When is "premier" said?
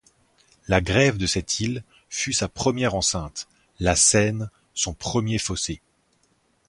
4.95-5.37